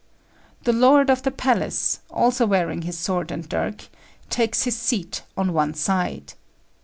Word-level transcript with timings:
The 0.63 0.73
lord 0.73 1.11
of 1.11 1.21
the 1.21 1.29
palace, 1.29 1.99
also 2.09 2.47
wearing 2.47 2.81
his 2.81 2.97
sword 2.97 3.29
and 3.29 3.47
dirk, 3.47 3.87
takes 4.31 4.63
his 4.63 4.75
seat 4.75 5.21
on 5.37 5.53
one 5.53 5.75
side. 5.75 6.33